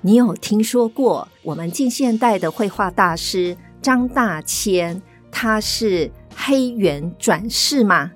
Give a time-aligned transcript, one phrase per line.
[0.00, 8.12] 你有听说过我们近现代的绘画大师张大千，他是黑猿转世吗？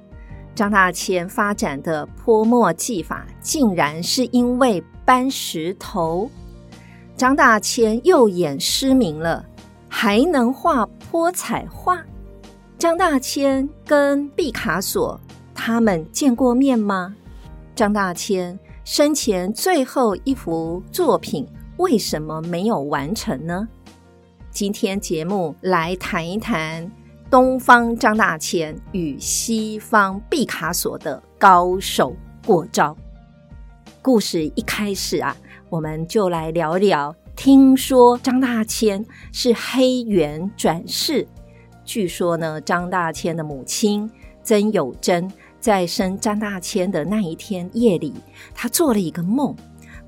[0.55, 6.31] 张大千发展的泼墨技法，竟然是因为搬石头？
[7.17, 9.45] 张大千右眼失明了，
[9.89, 11.99] 还能画泼彩画？
[12.79, 15.21] 张大千跟毕卡索
[15.53, 17.17] 他们见过面吗？
[17.75, 21.45] 张大千生前最后一幅作品。
[21.83, 23.69] 为什么没有完成呢？
[24.53, 26.89] 今天节目来谈一谈
[27.29, 32.15] 东方张大千与西方毕卡索的高手
[32.47, 32.97] 过招。
[34.01, 35.37] 故事一开始啊，
[35.69, 37.13] 我们就来聊聊。
[37.35, 41.27] 听说张大千是黑猿转世，
[41.85, 44.09] 据说呢，张大千的母亲
[44.45, 45.29] 曾有贞
[45.59, 48.15] 在生张大千的那一天夜里，
[48.55, 49.53] 她做了一个梦。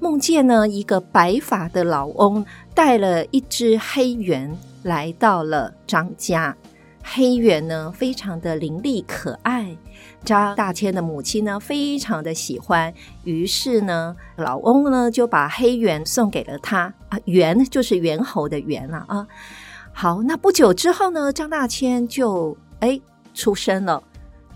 [0.00, 6.56] 梦见呢，一个白发的老翁带了一只黑猿来到了张家。
[7.03, 9.77] 黑猿呢，非常的伶俐可爱，
[10.25, 12.92] 张大千的母亲呢，非常的喜欢。
[13.25, 16.92] 于是呢，老翁呢就把黑猿送给了他。
[17.11, 19.27] 啊，猿就是猿猴的猿了啊。
[19.92, 22.98] 好，那不久之后呢，张大千就哎
[23.34, 24.03] 出生了。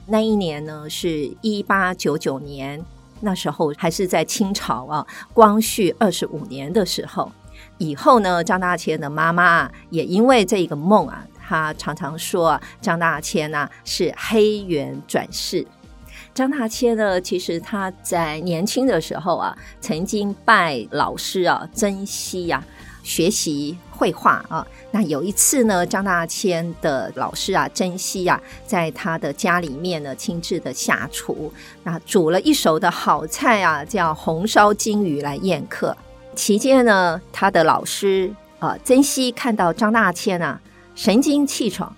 [0.06, 2.82] 那一年呢，是一八九九年。
[3.20, 7.30] 那时候还是在清朝啊，光绪二十五年的时候。
[7.78, 15.66] 以后呢，张大千的妈妈也因为这个梦啊，她常常说啊张大千呢是黑猿转世。
[16.34, 22.62] 张大千呢，其实他在年轻的时候啊，曾经拜老师啊珍惜呀
[23.02, 24.64] 学习绘画啊。
[24.92, 35.96] 那有一次呢，张大千的老师啊，曾希啊，在他的家里面呢，亲自的下厨，那煮了一手的好菜啊，叫红烧金鱼来宴客。
[36.36, 40.60] 期间呢，他的老师啊、呃，曾希看到张大千啊，
[40.94, 41.92] 神清气爽，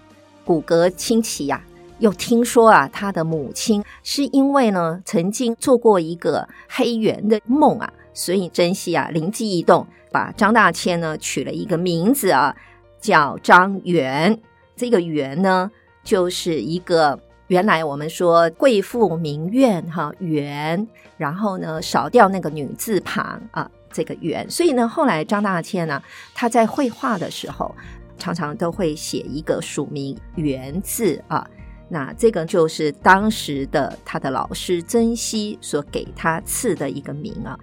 [0.44, 1.68] 骨骼清奇呀、啊，
[1.98, 12.56] 又听说啊，他的母亲是因为呢，曾经做过一个黑圆的梦啊，所以曾希啊，灵机一动，把张大千呢取了一个名字啊。
[13.02, 14.38] 叫张元，
[14.76, 15.70] 这个元呢，
[16.04, 26.02] 就是一个原来我们说贵妇名媛哈元，然后呢少掉那个女字旁啊，这个元，所以呢后来张大千呢，
[26.34, 27.74] 他在绘画的时候
[28.18, 31.48] 常常都会写一个署名元字啊，
[31.88, 37.58] 那这个就是当时的他的老师曾熙所给他赐的一个名啊。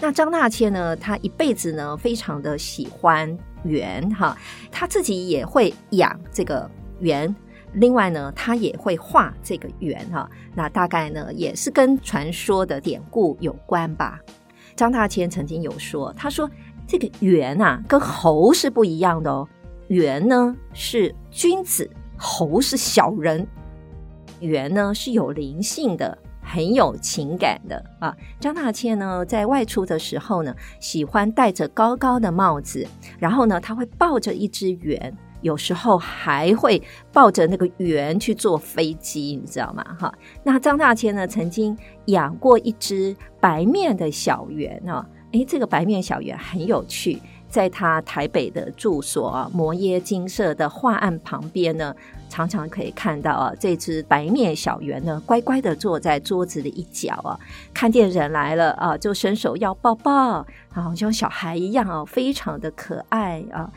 [0.00, 3.38] 那张大千呢，他一辈子呢非常的喜欢。
[3.64, 4.34] 圆哈，
[4.72, 6.66] 他自己也会养这个
[7.00, 7.36] 圆，
[7.74, 10.26] 另外呢，他也会画这个圆哈。
[10.54, 14.18] 那大概呢，也是跟传说的典故有关吧。
[14.74, 16.50] 张大千曾经有说，他说
[16.86, 19.46] 这个圆啊，跟猴是不一样的哦。
[19.88, 23.46] 圆呢是君子，猴是小人。
[24.40, 26.16] 圆呢是有灵性的。
[26.52, 32.84] 很有情感的啊，张大千呢，在外出的时候呢，喜欢戴着高高的帽子，
[33.20, 39.84] 然后呢，他会抱着一只圆，有时候还会抱着那个圆去坐飞机，你知道吗？
[40.00, 40.12] 哈，
[40.42, 51.94] 那张大千呢，曾经养过一只白面的小圆啊，诶，这个白面小圆很有趣，在他台北的住所，摩耶金色的画案旁边呢。
[52.30, 57.38] 常常可以看到啊，这只白面小圆呢，乖乖的坐在桌子的一角啊，
[57.74, 63.70] 看见人来了啊，就伸手要抱抱，好像小孩一样啊，非常的可爱啊。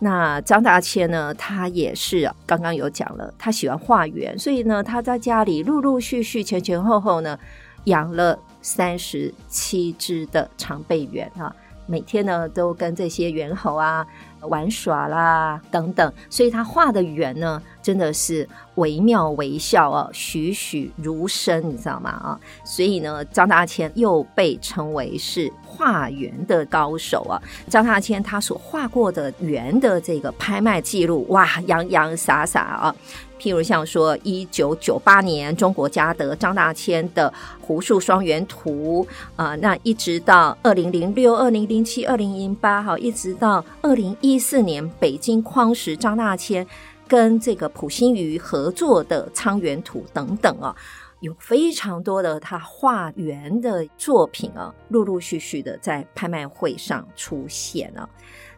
[0.00, 7.38] 那张大千呢，他也是刚刚有讲了，他喜欢画圆，所以呢，他在家里陆陆续续前前后后呢，
[7.84, 11.54] 养了三十七只的长臂圆啊。
[11.86, 14.06] 每天呢，都跟这些猿猴啊
[14.42, 22.10] 玩耍啦等等，所以他画的圆呢，真的是惟妙惟肖啊，栩栩如生，你知道吗？
[22.10, 27.40] 啊，所以呢，张大千又被称为是画圆的高手啊。
[27.68, 32.94] 张大千他所画过的圆的这个拍卖记录，哇，洋洋洒洒啊。
[33.38, 46.66] 譬如像说，一九九八年中国嘉德张大千的湖树双圆图啊、那一直到二零零六、二零零七、二零零八，哈，一直到二零一四年北京匡时张大千
[47.06, 50.74] 跟这个溥心畬合作的仓圆图等等啊，
[51.20, 58.08] 有非常多的他画圆的作品啊，陆陆续续的在拍卖会上出现了。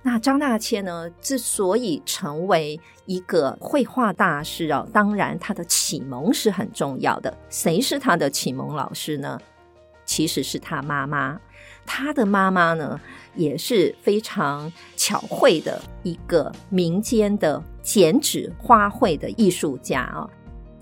[0.07, 7.37] 那张大千呢，之所以成为一个绘画大师啊，当然他的启蒙是很重要的。
[7.51, 9.37] 谁是他的启蒙老师呢？
[10.05, 11.41] 其实是他妈妈。
[11.85, 13.01] 他的妈妈呢，
[13.35, 20.31] 也是非常巧慧的一个民间的剪纸花卉的艺术家啊。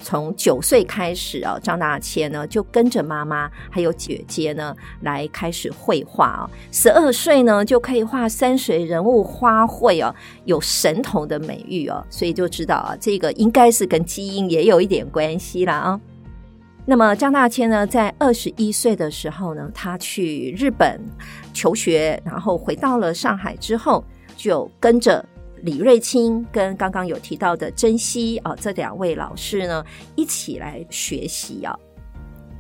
[0.05, 6.51] 从九岁开始啊，张大千呢就跟着妈妈还有姐姐呢来开始绘画啊。
[6.71, 10.15] 十二岁呢就可以画山水人物花卉啊，
[10.45, 15.99] 有神童的美誉啊，所以就知道啊，这个应该是跟基因也有一点关系了啊。
[16.85, 21.01] 那么张大千呢，在二十一岁的时候呢，他去日本
[21.55, 24.05] 求学，然后回到了上海之后，
[24.37, 25.25] 就跟着。
[25.65, 29.83] 李瑞清跟刚刚有提到的珍惜啊，这两位老师呢
[30.15, 31.75] 一起来学习啊。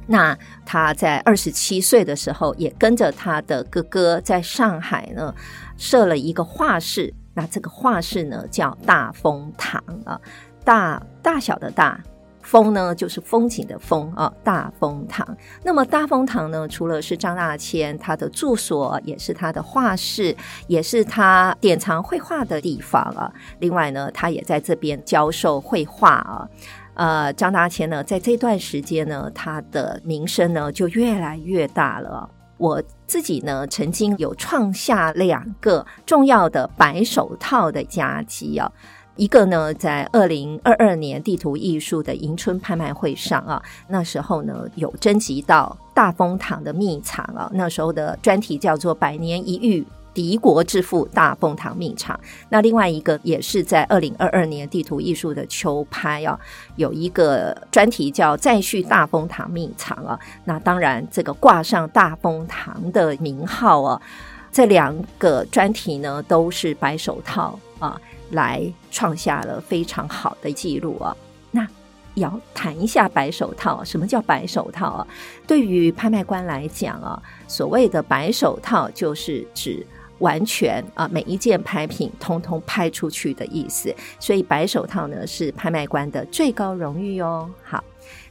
[0.06, 5.34] 那他在二十七岁的时候，也跟着他的哥哥在上海呢
[5.76, 7.12] 设了一个画室。
[7.34, 10.18] 那这个画室呢叫大风堂啊，
[10.64, 12.02] 大大小的大。
[12.44, 15.26] 风呢，就是风景的风啊，大风堂。
[15.64, 20.36] 那么大风堂呢，除了是张大千他的住所，也是他的画室，
[20.68, 23.32] 也是他典藏绘画的地方啊。
[23.58, 26.48] 另外呢，他也在这边教授绘画啊。
[26.94, 32.28] 呃，张大千呢，在这段时间呢，他的名声呢就越来越大了。
[32.56, 38.70] 我自己呢，曾经有创下两个重要的白手套的佳绩啊。
[39.16, 52.18] 一个呢，在二零二二年地图艺术的迎春拍卖会上啊，那时候呢有征集到大风堂的秘藏啊，那时候的专题叫做“百年一遇敌国之富大风堂秘藏”。
[52.50, 56.36] 那另外一个也是在二零二二年地图艺术的秋拍啊，
[56.74, 60.18] 有一个专题叫“再续大风堂秘藏”啊。
[60.44, 64.02] 那当然，这个挂上大风堂的名号啊，
[64.50, 68.00] 这两个专题呢都是白手套啊。
[68.34, 71.16] 来创下了非常好的记录啊！
[71.50, 71.66] 那
[72.14, 75.06] 要谈一下白手套，什么叫白手套啊？
[75.46, 79.84] 对于拍卖官来讲啊，所谓的白手套就是指
[80.18, 87.50] 完全啊每一件拍品通通拍出去的意思，所以白手套呢是拍卖官的最高荣誉哦。
[87.64, 87.82] 好，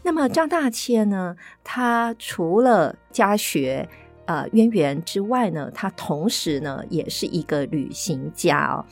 [0.01, 3.87] 那么张大千呢，他除了家学
[4.25, 8.85] 呃渊源之外呢，他同时呢也是一个旅行家哦。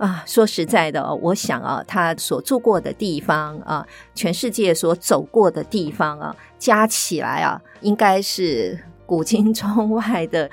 [0.00, 10.50] 啊，说实在的，我想啊，他所住过的地方啊，全世界所走过的地方啊，加起来啊，应该是古今中外的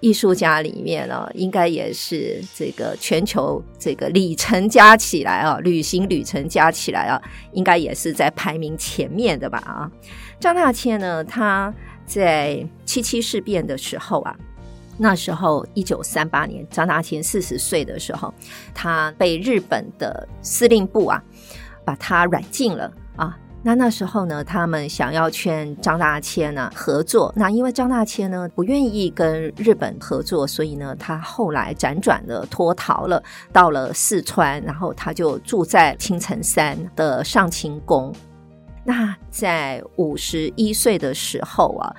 [0.00, 7.20] 艺术家里面啊，应该也是这个全球这个里程加起来啊，旅行旅程加起来啊，
[7.52, 9.58] 应该也是在排名前面的吧？
[9.58, 9.90] 啊，
[10.40, 11.70] 张大千呢，他
[12.06, 14.34] 在七七事变的时候啊。
[14.98, 18.32] 那时候，一九三八年，张大千四十岁的时候，
[18.74, 21.22] 他被日本的司令部啊，
[21.84, 23.36] 把他软禁了啊。
[23.62, 33.22] 那那时候呢，他们想要劝张大千呢合作，那因为张大千呢不愿意跟日本合作，所以呢，他后来辗转的脱逃了，
[33.52, 38.14] 到了四川，然后他就住在青城山的上清宫。
[38.84, 41.94] 那在五十一岁的时候啊。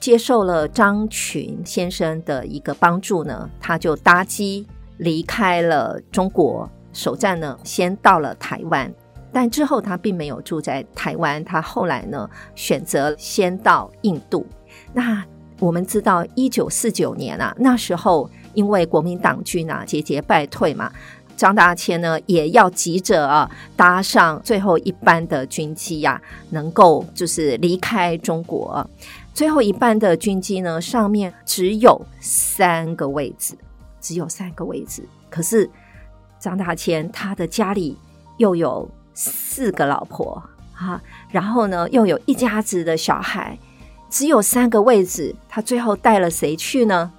[0.00, 4.66] 接受了张群先生的一个帮助呢，他就搭机
[4.96, 8.90] 离开了中国，首站呢先到了台湾，
[9.30, 14.46] 但之后他并没有住在台湾，他后来呢选择先到印度。
[14.94, 15.22] 那
[15.58, 20.90] 我们知道，一九四九年啊，那时候因为国民党军啊节节败退嘛，
[21.36, 28.88] 张大千呢也要急着啊搭上最后一班的军机呀、啊，能够就是离开中国。
[29.32, 33.54] 最后一半的军机呢，上面只有三个位置，
[34.00, 35.02] 只有三个位置。
[35.30, 35.68] 可是
[36.38, 37.96] 张大千他的家里
[38.36, 40.42] 又有四个老婆
[40.74, 43.58] 啊，然后呢又有一家子的小孩，
[44.10, 45.34] 只有三个位置。
[45.48, 47.10] 他最后带了谁去呢？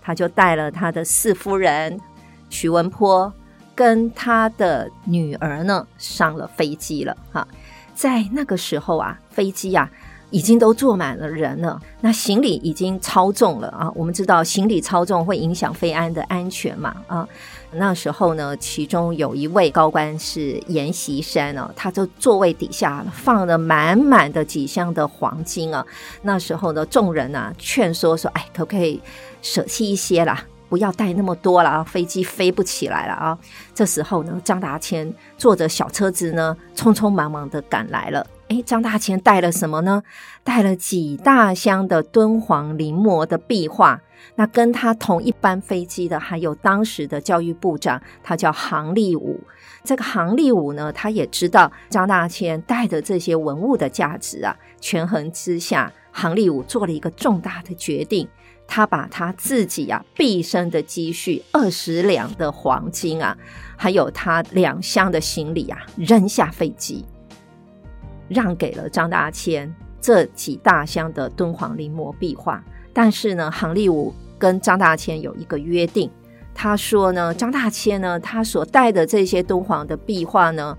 [0.00, 2.00] 他就带了他的四夫人
[2.48, 3.32] 徐文波
[3.74, 7.16] 跟他的女儿呢上了飞机了。
[7.30, 7.46] 哈，
[7.94, 9.88] 在那个时候啊，飞机啊。
[10.30, 13.90] 已经都坐满了人了，那行李已经超重了啊！
[13.94, 17.28] 我们知道行李超重会影响飞安的安全嘛啊！
[17.72, 25.84] 那时候呢，其中有一位高官是阎锡山哦，他的座位底下放了满满的几箱的黄金啊！
[26.22, 29.00] 那时候呢，众人啊劝说说，哎，可不可以
[29.42, 30.44] 舍弃一些啦？
[30.68, 33.36] 不要带那么多了，飞机飞不起来了啊！
[33.74, 38.24] 这时候呢，张达千坐着小车子呢，匆匆忙忙的赶来了。
[38.50, 40.02] 哎，张大千带了什么呢？
[40.42, 44.00] 带了几大箱的敦煌临摹的壁画。
[44.34, 49.40] 那跟他同一班飞机的，还有当时的教育部长，他叫杭立武。
[49.84, 54.56] 这个杭立武呢，他也知道张大千带的这些文物的价值啊。
[54.80, 58.28] 权衡之下，杭立武做了一个重大的决定。
[58.66, 63.36] 他把他自己啊毕生的积蓄二十两的黄金啊，
[63.76, 67.04] 还有他两箱的行李啊，扔下飞机，
[68.30, 69.70] 让给了张大千
[70.00, 72.64] 这几大箱的敦煌临摹壁画。
[72.94, 76.10] 但是呢，杭立武跟张大千有一个约定，
[76.54, 80.76] 他说呢，张大千呢，他所带的这些敦煌的壁画呢，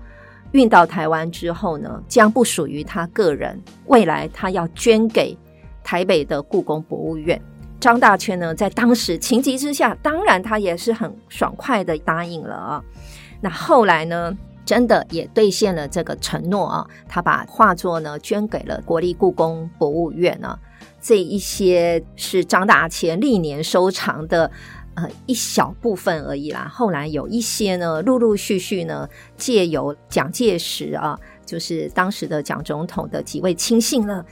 [0.50, 5.36] 运到台湾之后呢，将不属于他个人，未来他要捐给
[5.84, 7.40] 台北的故宫博物院。
[7.80, 12.84] 张大千呢，在当时情急之下，当然他也是很爽快的答应了啊。
[13.40, 16.86] 那后来呢，真的也兑现了这个承诺啊。
[17.08, 20.58] 他把画作呢捐给了国立故宫博物院啊。
[21.00, 24.50] 这一些是张大千历年收藏的
[24.94, 26.70] 呃一小部分而已啦。
[26.72, 34.24] 后来有一些呢，陆陆续续呢，借由蒋介石啊，就是当时的蒋总统的几位亲信呢。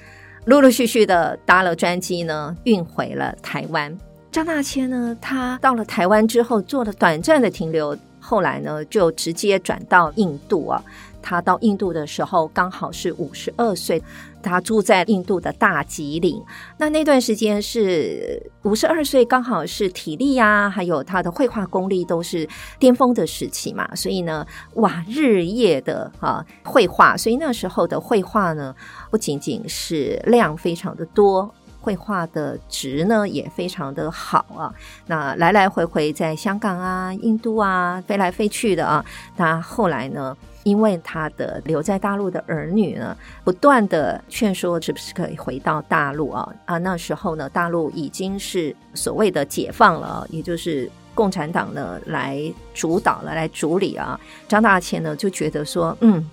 [0.47, 3.97] 陆陆续续的搭了专机呢，运回了台湾。
[4.33, 10.83] 张大千呢，他到了台湾之后做了短暂的停留，后来呢就直接转到印度啊。
[11.23, 14.03] 他到印度的时候刚好是五十二岁。
[14.43, 16.43] 他住在印度的大吉岭，
[16.79, 22.49] 那那段时间是五十二岁，刚好是体力啊，还有他的绘画功力都是
[22.79, 24.47] 巅峰的时期嘛，所以呢，
[24.77, 28.75] 哇，日夜的啊绘画，所以那时候的绘画呢，
[29.11, 34.73] 不仅仅是量非常的多，绘画的值呢也非常的好啊。
[35.07, 39.05] 那来来回回在香港啊、印度啊飞来飞去的啊，
[39.37, 52.41] 那后来呢，因为他的留在大陆的儿女呢，不断的劝说是不是可以回到大陆啊啊，那时候呢，大陆已经是所谓的解放了，也就是共产党呢来
[52.75, 54.19] 主导了，来主理啊。
[54.47, 56.29] 张大千呢就觉得说，嗯，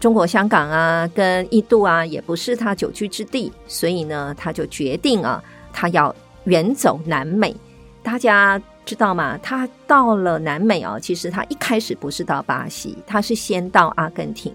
[0.00, 7.54] 中国香港啊跟印度啊也不是他久居之地，所以呢，他就决定啊，他要远走南美。
[8.02, 8.60] 大家。
[8.86, 9.36] 知道吗？
[9.42, 14.54] 他到了南美哦，其实他一开始不是到巴西，他是先到阿根廷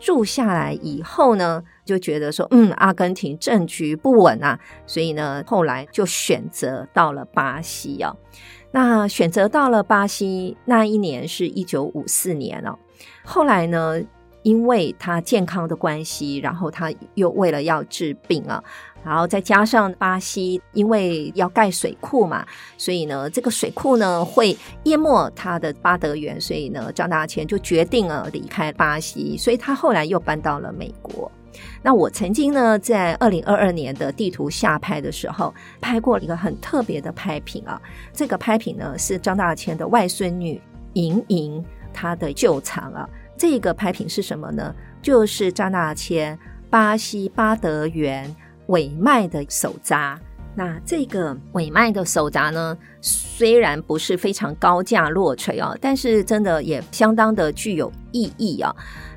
[0.00, 8.16] 住下来以后呢，就觉得说，嗯，阿根廷政局不稳啊，所以呢，后来就选择到了巴西哦。
[8.72, 12.76] 那选择到了巴西那一年是一九五四年哦。
[13.24, 14.02] 后来呢，
[14.42, 18.62] 因为他健康的关系，然后他又为了要治病啊。
[19.04, 22.44] 然后再加上巴西，因为要盖水库嘛，
[22.76, 24.54] 所以呢，这个水库呢会
[24.84, 31.30] 淹没他的巴德园，所以呢，张大千就决定了离开巴西，所以他后来又搬到了美国。
[31.80, 37.80] 那我曾经呢，在二零二二年的地图下拍的时候，拍过一个很特别的拍品啊，
[38.12, 40.60] 这个拍品呢是张大千的外孙女
[40.94, 44.74] 莹莹她的旧藏啊，这个拍品是什么呢？
[45.00, 48.34] 就是张大千巴西巴德园。
[48.68, 50.18] 委麦的手札，
[50.54, 58.70] 那这个委麦的手札呢，虽然不是非常高价落锤啊，但是真的也相当的具有意义啊。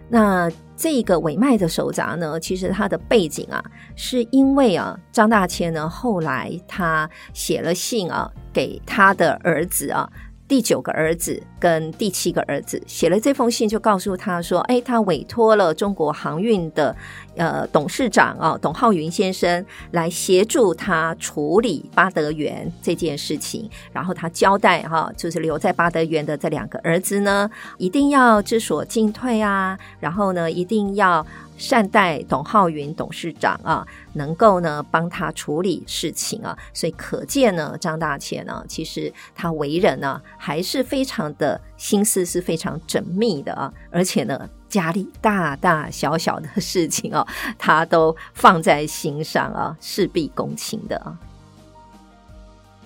[0.07, 3.61] 那这个委麦的手札呢，其实它的背景啊，
[3.97, 10.09] 是因为啊，张大千呢后来他写了信啊，给他的儿子啊。
[10.47, 16.93] 第九个儿子跟第七个儿子写了这封信，就告诉他说：“哎，他委托了中国航运的
[17.37, 23.69] 呃董事长啊董浩云先生来协助他处理巴德园这件事情。
[23.93, 31.25] 然后他交代哈，就是留在巴德园的这两个儿子呢，一定要知所进退啊，然后呢，一定要。”
[31.57, 47.25] 善待董浩云董事长啊，能够呢帮他处理事情啊，所以可见呢，张大千呢，其实他为人呢还是非常的心思是非常缜密的啊，而且呢，家里大大小小的事情啊，
[47.57, 51.17] 他都放在心上啊，事必躬亲的啊。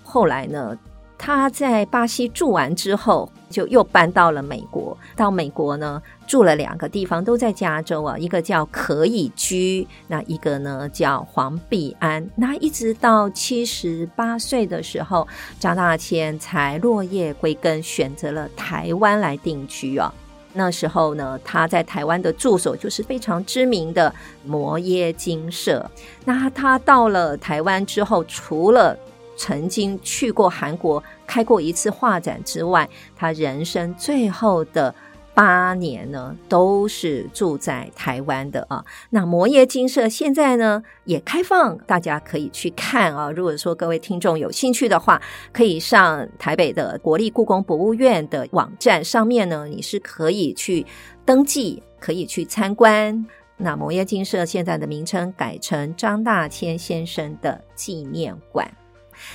[0.03, 0.77] 后来呢，
[1.17, 4.97] 他在巴西住完之后，就又搬到了美国。
[5.15, 8.17] 到美国呢，住了两个地方，都在加州啊。
[8.17, 12.29] 一个叫可以居，那一个呢叫黄碧安。
[12.35, 15.27] 那一直到七十八岁的时候，
[15.59, 20.13] 张大千才落叶归根，选择了台湾来定居啊。
[20.57, 24.13] 那时候呢，他在台湾的住所就是非常知名的
[24.45, 25.89] 摩耶精舍。
[26.23, 28.97] 那他到了台湾之后，除了
[29.35, 34.93] 曾经去过韩国开过一次画展之外，他人生最后的
[35.33, 38.85] 八年呢，都是住在台湾的啊。
[39.09, 43.29] 那摩耶精舍现在呢也开放，大家可以去看啊。
[43.29, 50.85] 如果说各位听众有兴趣的话，可以上台北的国立故宫博物院的网站上面呢，你是可以去
[51.25, 53.25] 登记，可以去参观。
[53.57, 58.69] 那摩耶精舍现在的名称改成张大千先生的纪念馆。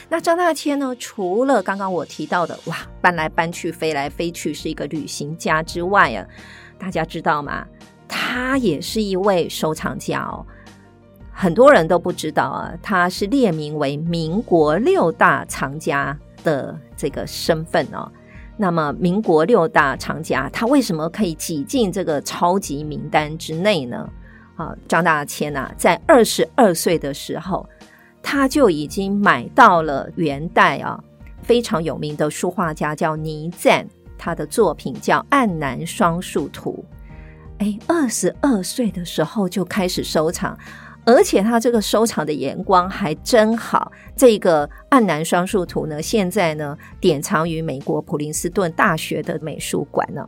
[0.08, 0.94] 那张大千呢？
[0.98, 6.26] 除了刚刚我提到的哇，搬来搬去、飞来飞去，是一个旅行家之外啊，
[6.78, 7.64] 大家知道吗？
[8.08, 10.44] 他也是一位收藏家哦。
[11.32, 18.10] 很多人都不知道啊，他是列名为民国六大藏家的这个身份哦。
[18.56, 24.08] 那么，民国六大藏家，他为什么可以挤进这个超级名单之内呢？
[24.56, 27.64] 啊，张大千啊，在二十二岁的时候。
[28.22, 31.02] 他就已经买到了元代啊
[31.42, 33.86] 非常有名的书画家叫倪瓒，
[34.16, 36.84] 他的作品叫《暗南双树图》。
[37.62, 40.56] 哎，二十二岁的时候就开始收藏，
[41.04, 43.92] 而且他这个收藏的眼光还真好。
[44.16, 50.26] 这个《暗南双树图》呢，现在呢典藏于美国普林斯顿大学的美术馆呢。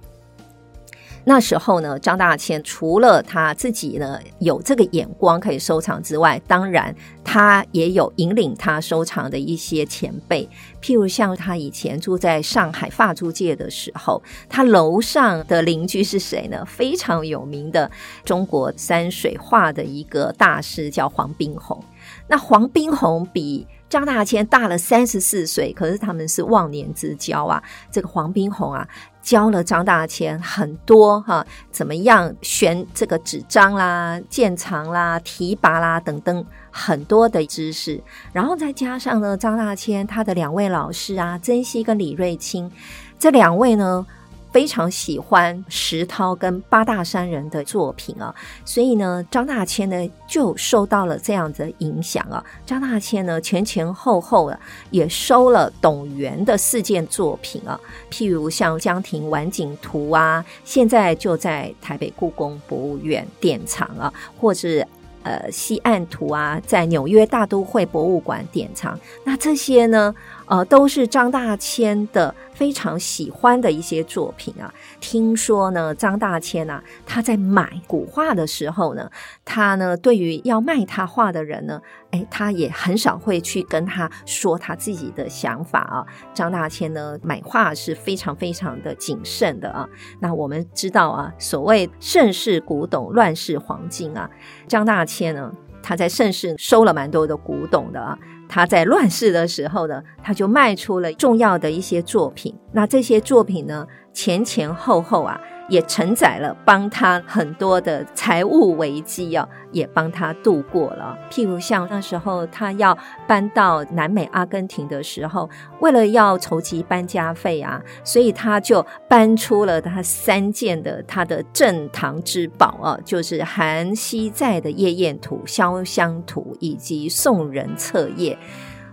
[1.24, 10.48] 那时候呢，张大千除了他自己呢有这个眼光可以收藏之外，当然他也有引领他收藏的一些前辈，
[10.80, 16.64] 譬如像他以前住在上海法租界的时候，他楼上的邻居是谁呢？
[16.66, 17.90] 非常有名的
[18.24, 21.80] 中国山水画的一个大师叫黄宾虹。
[22.26, 27.62] 那黄宾虹比张大千大了三十四岁，可是他们是忘年之交啊。
[27.90, 28.88] 这个黄宾虹啊。
[29.20, 42.68] 教了张大千很多哈，怎么样选这个纸张啦、鉴藏啦、提拔啦等等很多的知识，然后再加上呢，张大千他的两位老师啊，曾熙跟李瑞清，
[43.16, 44.04] 这两位呢。
[44.52, 48.34] 非常喜欢石涛跟八大山人的作品啊，
[48.64, 52.44] 所以呢，张大千呢就受到了这样子的影响啊。
[52.66, 54.60] 张大千呢前前后后啊
[54.90, 64.86] 也收了董源的四件作品啊，譬如像《江亭晚景图》啊，现在就在台北故宫博物院典藏啊，或是
[65.22, 68.98] 呃西岸图啊，在纽约大都会博物馆典藏。
[69.24, 70.14] 那这些呢，
[70.46, 72.34] 呃，都是张大千的。
[72.52, 79.10] 非常喜欢的一些作品啊，听说呢，张大千啊，他在买古画的时候呢，
[79.44, 81.80] 他呢对于要卖他画的人呢，
[82.12, 86.06] 哎，他也很少会去跟他说他自己的想法啊。
[86.32, 89.88] 张大千呢买画是非常非常的谨慎的啊。
[90.20, 94.30] 那我们知道啊，所谓盛世古董，乱世黄金啊，
[94.68, 95.50] 张大千呢，
[95.82, 98.16] 他在盛世收了蛮多的古董的啊。
[98.54, 102.54] 他在乱世的时候呢，他就卖出了重要的一些作品。
[102.72, 111.18] 那这些作品呢，前前后后啊，也承载了帮他很多的财务危机啊，也帮他度过了。
[111.30, 112.96] 譬如像那时候他要
[113.26, 115.48] 搬到南美阿根廷的时候，
[115.80, 128.36] 为了要筹集搬家费啊，所以他就搬出了他三件的他的镇堂之宝啊，就是韩熙载的夜宴图、潇湘图以及宋人册页。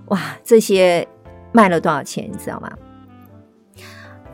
[0.05, 1.05] 哇，这些
[1.51, 2.29] 卖了多少钱？
[2.31, 2.71] 你知道吗？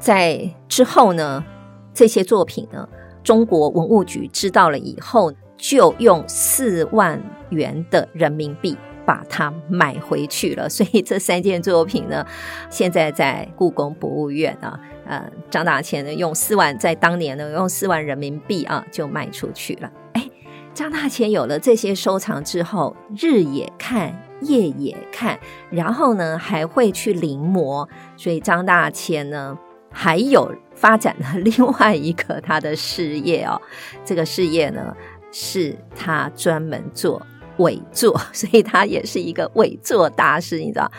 [0.05, 1.43] 在之后呢，
[1.91, 2.87] 这些作品呢，
[3.23, 10.69] 中国文物局知道了以后，就用四万元的人民币把它买回去了。
[10.69, 12.23] 所以这三件作品呢，
[12.69, 19.91] 现在在故宫博物院啊，呃，张大千呢用四万，在当年呢用四万人民币啊就卖出去了。
[20.13, 20.29] 哎，
[20.75, 25.39] 张大千有了这些收藏之后，日也看，夜也看，
[25.71, 29.57] 然后呢还会去临摹，所以张大千呢。
[29.97, 33.59] 还有发展的另外一个他的事业哦，
[34.03, 34.93] 这个事业呢
[35.31, 37.25] 是他专门做
[37.59, 40.91] 伪作， 所以他也是一个伪作大师，你知道，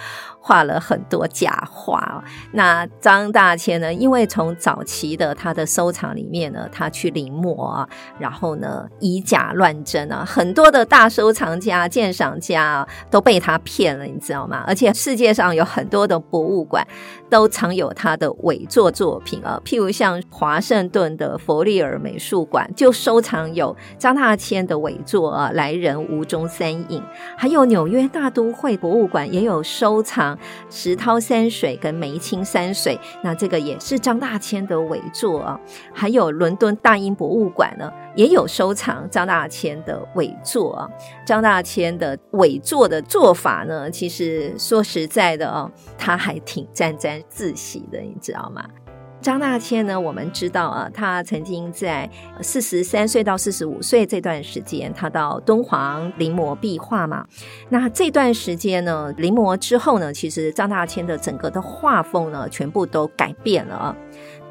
[0.46, 2.22] 画了很多假画。
[2.52, 7.84] 那张大千呢，因为从早期的他的收藏里面呢，他去临摹，
[8.16, 14.62] 然后呢以假乱真啊，很多的大收藏家、鉴赏家，都被他骗了，你知道吗？
[14.68, 16.86] 而且世界上有很多的博物馆
[17.28, 27.02] 都藏有他的伪作作品啊，譬如像华盛顿的佛利尔美术馆就收藏有张大千的伪作啊，来人无中三影，
[27.36, 30.35] 还有纽约大都会博物馆也有收藏
[30.70, 35.60] 石涛山水跟梅清山水，那这个也是张大千的伪作啊。
[35.92, 40.88] 还有伦敦大英博物馆呢，也有收藏张大千的伪作啊。
[41.24, 48.64] 张大千的伪作的做法呢，其实说实在的啊，他还挺沾沾自喜的，你知道吗？
[49.26, 52.08] 张大千呢，我们知道啊，他曾经在
[52.42, 57.26] 四十三岁到四十五岁这段时间，他到敦煌临摹壁画嘛。
[57.68, 63.96] 那这段时间呢，临摹之后呢，其实张大千的整个的画风呢，全部都改变了啊。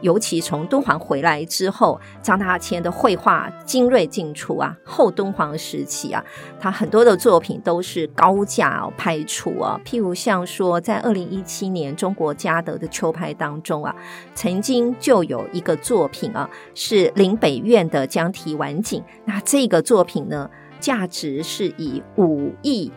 [0.02, 4.76] 尤其从敦煌回来之后，张大千的绘画精锐尽出啊。
[4.84, 6.24] 后敦煌时期啊，
[6.60, 9.80] 他很多的作品都是高价拍出啊。
[9.86, 13.96] 譬如像说，在二零一七年中国嘉德的秋拍当中啊，
[14.34, 19.04] 曾经就有一个作品啊，是林北院的江堤晚景。
[19.24, 22.92] 那这个作品呢，价值是以五亿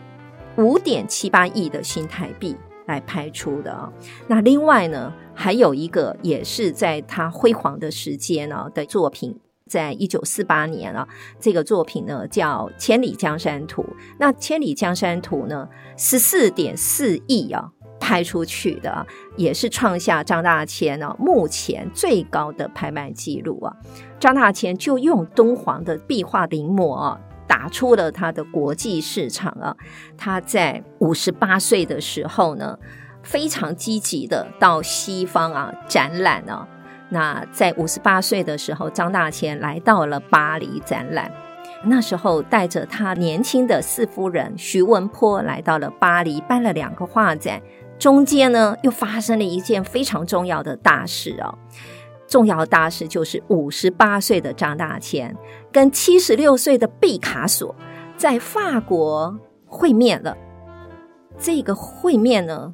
[0.57, 2.55] 五点七八亿的新台币
[2.89, 3.91] 来拍出的啊。
[4.27, 11.07] 那另外呢，还有一个也是在他辉煌的时间呢的作品，在一九四八年啊，
[11.39, 13.83] 这个作品呢叫《千里江山图》。
[14.19, 19.05] 那《千里江山图》呢，十四点四亿啊拍出去的，
[19.37, 23.75] 也是创下张大千呢目前最高的拍卖记录啊。
[24.19, 29.75] 张大千就用敦煌的壁画临摹啊，打出了他的国际市场啊。
[30.15, 32.77] 他在五十八岁的时候呢。
[33.21, 36.65] 非常积极的到西方啊展览、啊。
[37.09, 41.29] 那在五十八岁的时候，张大千来到了巴黎展览。
[41.83, 47.61] 那时候带着他年轻的四夫人徐文坡来到了巴黎，办了两个画展。
[47.99, 51.53] 中间呢，又发生了一件非常重要的大事哦。
[52.29, 55.35] 重要大事就是五十八岁的张大千
[55.71, 57.75] 跟七十六岁的毕卡索
[58.15, 60.37] 在法国会面了。
[61.37, 62.73] 这个会面呢，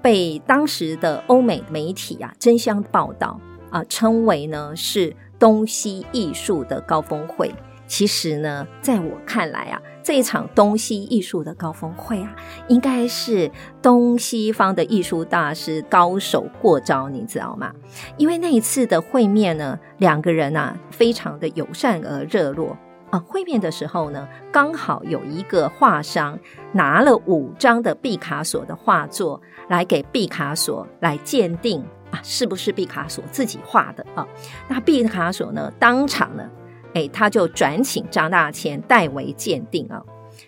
[0.00, 7.52] 被当时的欧美媒体啊争相报道啊，称为呢是东西艺术的高峰会。
[7.92, 12.34] 其实呢，在我看来啊，这一场东西艺术的高峰会啊，
[12.66, 13.50] 应该是
[13.82, 17.70] 东西方的艺术大师高手过招，你知道吗？
[18.16, 22.74] 因为那一次的会面呢，两个人啊非常的友善而热络。
[23.10, 26.38] 啊，会面的时候呢，刚好有一个画商
[26.72, 34.26] 拿了五张的毕卡索的画作来给毕卡索来鉴定啊，是不是毕卡索自己画的啊？
[34.66, 36.48] 那毕卡索呢，当场呢，
[36.94, 40.02] 哎，他就转请张大千代为鉴定啊。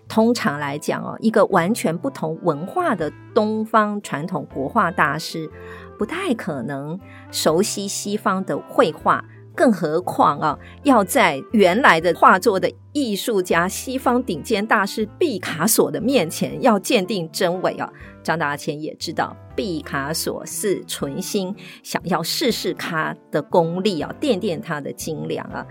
[0.08, 5.50] 通常来讲哦，一个完全不同文化的东方传统国画大师，
[5.98, 6.98] 不太可能
[7.30, 9.24] 熟悉西方的绘画。
[9.56, 17.88] 更何况啊，要在原来的画作的艺术家、西方顶尖大师毕卡索的面前要鉴定真伪啊！
[18.20, 21.54] 张大千也知道毕卡索是存心
[21.84, 25.64] 想要试试他的功力啊，掂掂他的斤两啊。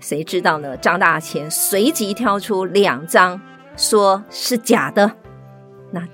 [0.00, 0.76] 谁知道呢？
[0.76, 3.40] 张大千随即挑出两张，
[3.76, 5.10] 说是假的。
[5.90, 6.06] 那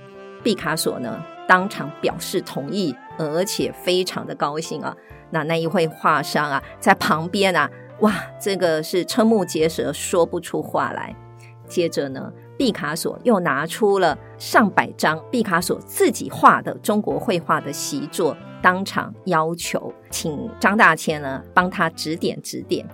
[0.43, 4.97] 毕卡索呢，当场表示同意，而且非常的高兴啊。
[5.31, 7.71] 那那一位画商啊，在旁边啊，
[8.01, 11.15] 哇，这个是瞠目结舌，说不出话来。
[11.67, 22.87] 接着呢，毕卡索又拿出了上百张毕卡索自己画的中国绘画的习作，当场要求请张大千呢帮他指点指点。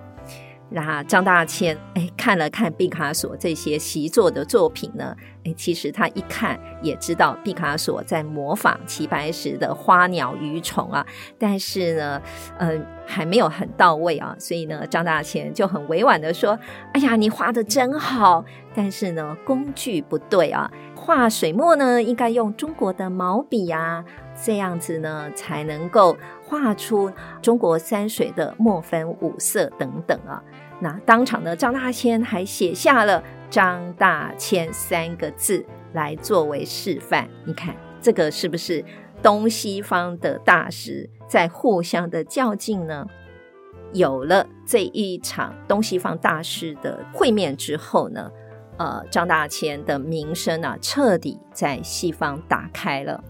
[0.73, 11.05] 那张大千哎看了看毕卡索这些习作的作品呢，哎，其实他一看也知道毕卡索在模仿齐白石的花鸟鱼虫啊，
[11.37, 12.21] 但是呢，
[12.57, 16.57] 嗯、呃，还没有很到位啊，所以呢，张大千就很委婉的说
[16.93, 24.05] ：“哎呀，你画得真好，但是呢，工具不对啊，画水墨呢应该用中国的毛笔呀、啊，
[24.43, 30.43] 这样子呢才能够画出中国山水的墨分五色等等啊。”
[30.81, 37.29] 那当场的张大千还写下了“张大千”三个字来作为示范。
[37.45, 38.83] 你看这个是不是
[39.21, 43.05] 东西方的大师在互相的较劲呢？
[43.93, 48.31] 有了这一场东西方大师的会面之后呢，
[48.77, 53.23] 呃，张大千的名声啊彻底在西方打开了。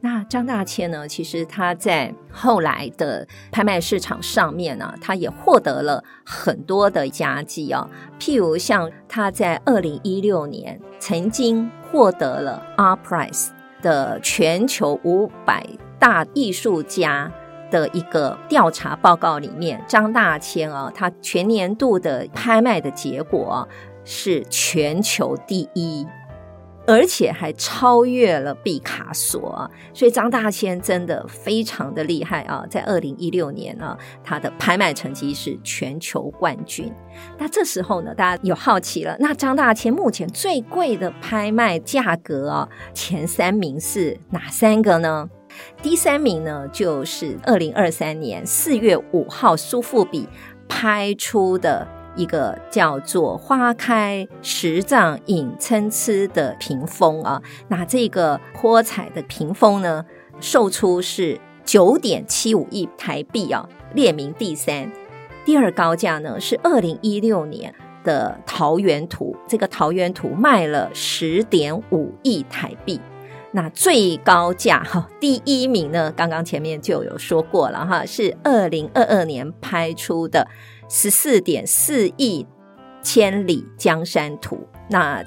[0.00, 7.88] 那张大千呢，其实他在后来的拍卖市场上面呢、啊，他也获得了很多的佳绩哦。
[8.20, 13.48] 譬如像他在二零一六年曾经获得了 Art Prize
[13.82, 15.66] 的全球五百
[15.98, 17.32] 大艺术家
[17.70, 23.68] 的一个调查报告里面，张大千啊，他全年度的拍卖的结果、
[24.04, 26.06] 是全球第一。
[26.88, 32.64] 而且还超越了毕卡索啊，所以张大千真的非常的厉害啊！
[32.70, 36.90] 在二零一六年呢，他的拍卖成绩是全球冠军。
[37.36, 45.28] 那这时候呢，大家有好奇了，那张大千目前最贵的拍卖价格啊，前三名是哪三个呢？
[45.82, 50.26] 第三名呢，就是二零二三年四月五号苏富比
[50.66, 51.86] 拍出的。
[52.18, 60.04] 一个叫做“花开十丈影参差”的屏风啊，那这个泼彩的屏风呢，
[60.40, 64.90] 售出是九点七五亿台币啊，列名第三。
[65.44, 73.00] 第二高价呢是二零一六年的桃源图，这个桃源图卖了十点五亿台币。
[73.52, 80.48] 那最高价哈，第一名呢，刚刚前面就有说过了哈，是二零二二年拍出的。
[80.88, 82.46] 十四点四亿
[83.02, 85.24] 千里江山图，那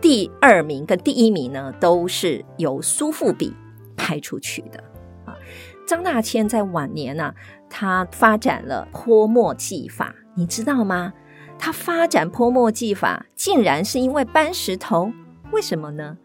[0.00, 3.54] 第二名跟第一名呢，都是由苏富比
[3.96, 4.78] 拍出去的
[5.24, 5.34] 啊。
[5.86, 7.34] 张大千在晚年呢、
[7.68, 11.12] 他发展了泼墨技法，你知道吗？
[11.58, 15.10] 他发展泼墨技法，竟然是因为搬石头，
[15.50, 16.18] 为什么呢？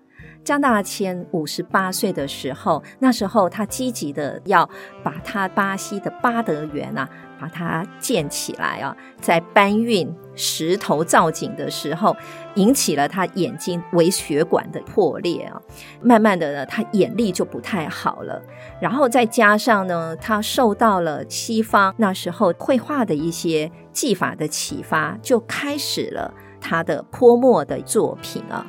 [0.44, 4.70] 张大千五十八岁的时候，那时候他积极的要
[5.04, 7.10] 把他巴西的巴德园啊。
[7.40, 12.16] 把它建起来啊，在搬运石头造景的时候，
[12.56, 15.62] 引起了他眼睛微血管的破裂啊。
[16.02, 18.42] 慢慢的呢，他眼力就不太好了。
[18.80, 28.66] 然后再加上呢，他受到了西方那时候绘画的一些技法的启发，就开始了他的泼墨的作品啊。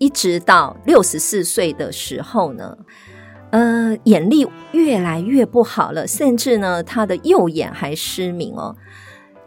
[0.00, 2.76] 一直到六十四岁的时候呢。
[3.52, 8.76] 呃，眼力越来越不好了，甚至呢，他的右眼还失明哦。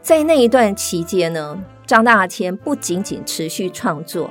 [0.02, 4.30] 在那一段期间呢，张大千不仅仅持续创作，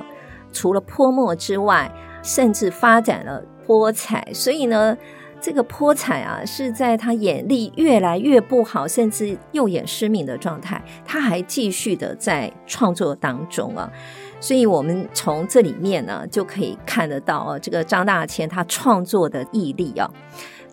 [0.51, 4.29] 除了泼墨之外，甚至发展了泼彩。
[4.31, 4.95] 所以呢，
[5.41, 13.91] 这个泼彩啊，是在他眼力越来越不好，甚至右眼失明的状态，他还继续的在创作当中啊。
[14.39, 20.09] 所以，我们从这里面呢，就可以看得到哦，这个张大千他创作的毅力啊。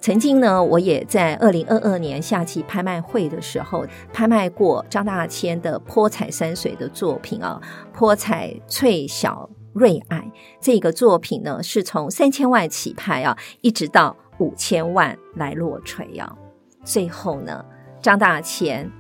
[0.01, 7.61] 曾经呢，我也在二零二二年夏季拍卖会的时候，拍卖过张大千的泼彩山水的作品啊，
[7.93, 10.23] 泼彩翠小瑞霭
[10.59, 16.35] 这个作品呢，是从三千万起拍啊，一直到五千万来落锤啊。
[16.83, 17.63] 最后呢，
[18.01, 18.91] 张大千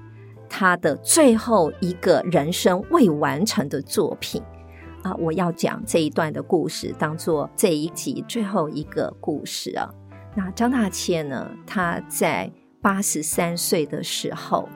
[0.50, 4.42] 他的最后一个人生未完成的作品。
[5.02, 9.88] 啊，我要讲这一段的故事，当做这一集最后一个故事啊。
[10.34, 14.68] 那张大千呢，他在八十三岁的时候，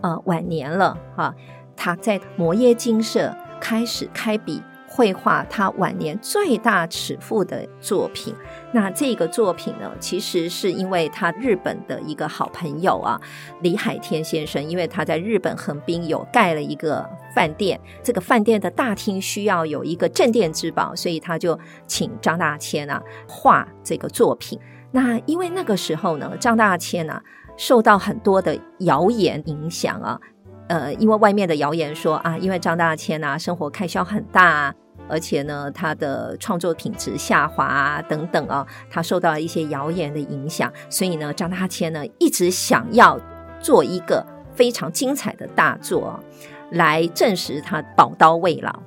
[0.00, 1.32] 呃，晚年了哈，
[1.76, 4.60] 他在摩耶精舍开始开笔。
[4.94, 8.34] 绘画他晚年最大尺幅的作品，
[8.72, 13.18] 那这个作品呢，其实是因为他日本的一个好朋友啊，
[13.62, 24.60] 李海天先生，因为他在日本横滨有盖了一个饭店，这个饭店的大厅需要有一个镇店之宝，所以他就请张大千啊画这个作品。
[24.90, 27.22] 那因为那个时候呢，张大千啊
[27.56, 30.20] 受到很多的谣言影响啊，
[30.68, 34.74] 呃，因为外面的谣言说啊，因为张大千啊生活开销很大啊。
[35.12, 43.20] 而且呢，他的创作品质下滑啊，等等啊，他受到了一些谣言的影响，所以呢，张大千呢一直想要
[43.60, 46.18] 做一个非常精彩的大作，
[46.70, 48.82] 来证实他宝刀未老。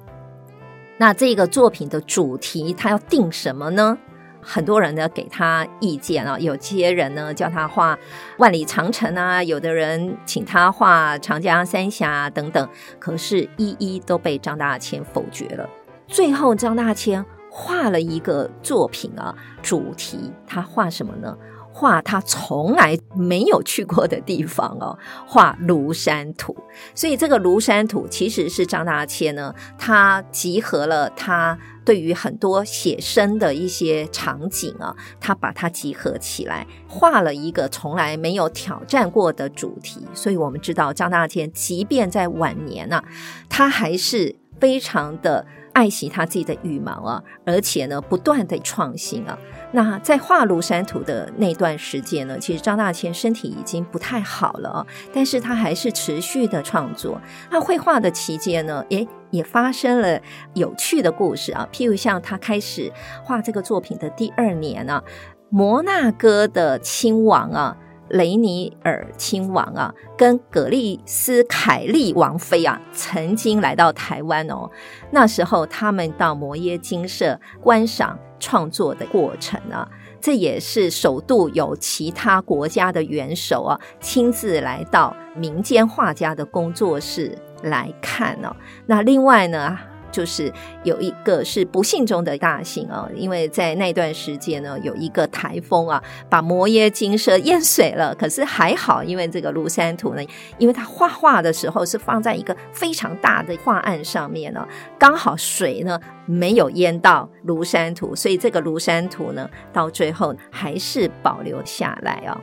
[0.97, 3.95] 那这个作品的主题，他要定什么呢？
[4.41, 7.97] 很多人呢给他意见啊，有些人呢叫他画
[8.37, 12.67] 万里长城啊，有的人请他画长江三峡等等，
[12.99, 15.69] 可是，一一都被张大千否决了。
[16.07, 21.37] 最后，张大千画了一个作品啊，主题他画什么呢？
[21.77, 26.55] 画他从来没有去过的地方哦，画庐山图。
[26.93, 40.07] 所以这个庐山图其实是张大千呢，他集合了他对于很多写生的一些场景啊，他把它集合起来，画了一个从来没有挑战过的主题。
[40.13, 43.03] 所以我们知道，张大千即便在晚年呢，啊，
[43.49, 45.45] 他还是非常的。
[45.75, 49.37] 爱惜他自己的羽毛啊，而且呢，不断的创新啊。
[49.73, 57.19] 那在画庐山图的那段时间呢，其实张大千身体已经不太好了啊，但是他还是持续的创作。
[57.51, 60.17] 他绘画的期间呢，诶，也发生了
[60.53, 62.89] 有趣的故事啊，譬如像他开始
[63.25, 65.03] 画这个作品的第二年啊，
[65.49, 67.77] 摩纳哥的亲王啊。
[68.09, 74.69] 雷尼尔亲王啊，跟葛丽斯凯利王妃啊，曾经来到台湾哦。
[75.11, 79.89] 那时候他们到摩耶精舍观赏创作的过程啊，
[80.21, 88.55] 这也是首度有其他国家的元首啊，亲自来到民间画家的工作室来看哦。
[88.85, 89.77] 那另外呢，
[90.15, 90.49] 就是
[90.85, 98.15] 有一个是不幸中的大幸啊，因为在那段时间呢，有一个台风啊，把摩耶精舍淹水了。
[98.15, 100.23] 可是还好，因为这个庐山图呢，
[100.57, 104.65] 因为他画画的时候是放在一个非常大的画案上面呢，
[104.97, 112.39] 刚好水呢没有淹到庐山图，所以这个庐山图呢，到最后还是保留下来啊。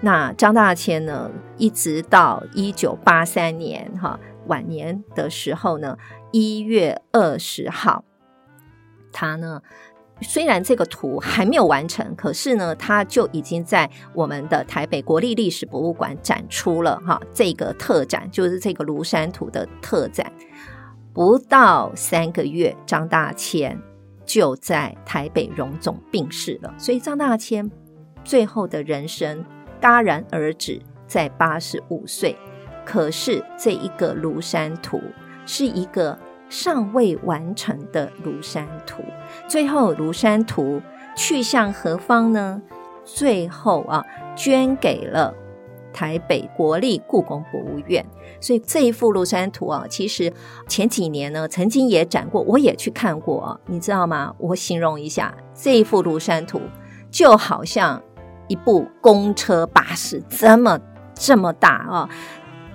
[0.00, 5.94] 那张大千呢，一直到一九八三年哈晚年的时候呢。
[6.32, 8.04] 一月二十号，
[9.12, 9.60] 他呢，
[10.20, 20.32] 虽然这个图还没有完成，可是呢，他就已经在我们的台北国立历史博物馆展出了哈这个特展，就是这个庐山图的特展。
[21.12, 23.76] 不到三个月，张大千
[24.24, 26.72] 就在台北荣总病逝了。
[26.78, 27.68] 所以张大千
[28.22, 29.44] 最后的人生
[29.80, 32.36] 戛然而止在八十五岁。
[32.84, 35.00] 可是这一个庐山图。
[35.52, 36.16] 是一个
[36.48, 39.02] 尚未完成的庐山图，
[39.48, 40.80] 最后庐山图
[41.16, 42.62] 去向何方呢？
[43.04, 44.04] 最后啊，
[44.36, 45.34] 捐给了
[45.92, 48.06] 台北国立故宫博物院。
[48.40, 50.32] 所以这一幅庐山图啊，其实
[50.68, 54.32] 前几年呢，曾经也展过，我也去看过，你知道吗？
[54.38, 56.60] 我形容一下，这一幅庐山图
[57.10, 58.00] 就好像
[58.46, 60.78] 一部公车巴士这么
[61.12, 62.08] 这么大啊。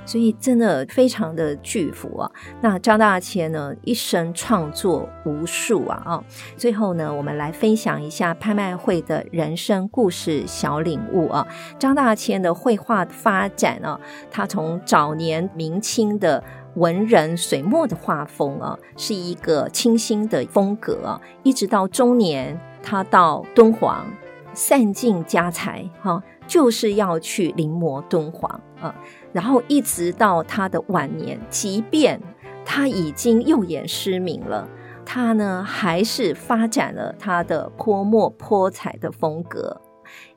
[0.05, 2.31] 所以真的非常的巨幅啊！
[2.61, 6.23] 那张大千呢，一生创作无数啊啊！
[6.55, 11.47] 最后呢，我们来分享一下拍卖会的人生故事小领悟啊。
[11.79, 16.43] 张大千的绘画发展啊，他从早年明清的
[16.75, 24.05] 文人水墨的画风啊，是一个清新的风格，一直到中年，他到敦煌
[24.53, 28.93] 散尽家财哈，就是要去临摹敦煌啊。
[29.35, 32.17] 然后一直到他的晚年，即便
[32.63, 34.65] 他已经右眼失明了，
[35.05, 39.81] 他呢还是发展了他的泼墨泼彩的风格，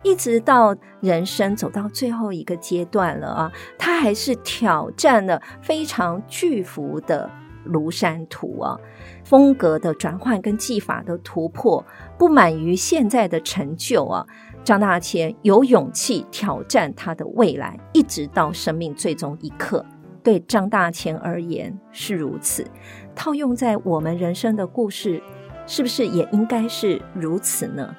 [0.02, 7.30] 一直到人生走到最后一个阶段了啊，他还是挑战了非常巨幅的
[7.68, 8.76] 庐山图啊，
[9.22, 11.84] 风格的转换跟技法的突破，
[12.18, 14.26] 不满于现在的成就啊。
[14.68, 19.82] 张大千有勇气挑战他的未来，一直到生命最终一刻。
[20.22, 22.66] 对张大千而言是如此，
[23.14, 25.22] 套用在我们人生的故事，
[25.66, 27.96] 是不是也应该是如此呢？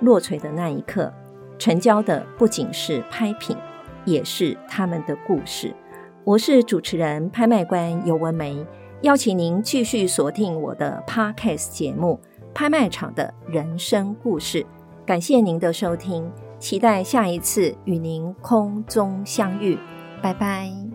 [0.00, 1.10] 落锤的那一刻，
[1.58, 3.56] 成交的不仅是拍品，
[4.04, 5.74] 也是他们的故事。
[6.22, 8.62] 我是主持人、拍卖官游文梅，
[9.00, 12.20] 邀请您继续锁定我的 Podcast 节目
[12.52, 14.62] 《拍卖场的人生故事》。
[15.06, 19.78] 感谢您的收听，期待下一次与您空中相遇，
[20.20, 20.85] 拜拜。